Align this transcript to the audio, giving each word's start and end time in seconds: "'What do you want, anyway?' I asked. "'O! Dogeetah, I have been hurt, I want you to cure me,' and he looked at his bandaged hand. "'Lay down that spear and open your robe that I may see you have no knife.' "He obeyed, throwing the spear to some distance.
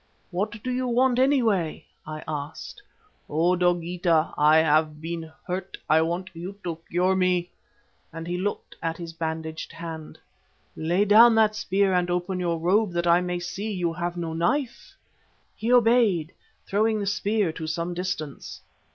"'What 0.31 0.63
do 0.63 0.71
you 0.71 0.87
want, 0.87 1.19
anyway?' 1.19 1.85
I 2.07 2.23
asked. 2.27 2.81
"'O! 3.29 3.55
Dogeetah, 3.55 4.33
I 4.35 4.57
have 4.57 4.99
been 4.99 5.31
hurt, 5.45 5.77
I 5.87 6.01
want 6.01 6.31
you 6.33 6.55
to 6.63 6.79
cure 6.89 7.15
me,' 7.15 7.51
and 8.11 8.25
he 8.25 8.35
looked 8.35 8.75
at 8.81 8.97
his 8.97 9.13
bandaged 9.13 9.71
hand. 9.73 10.17
"'Lay 10.75 11.05
down 11.05 11.35
that 11.35 11.53
spear 11.53 11.93
and 11.93 12.09
open 12.09 12.39
your 12.39 12.57
robe 12.57 12.93
that 12.93 13.05
I 13.05 13.21
may 13.21 13.37
see 13.37 13.71
you 13.71 13.93
have 13.93 14.17
no 14.17 14.33
knife.' 14.33 14.95
"He 15.55 15.71
obeyed, 15.71 16.33
throwing 16.65 16.99
the 16.99 17.05
spear 17.05 17.51
to 17.51 17.67
some 17.67 17.93
distance. 17.93 18.59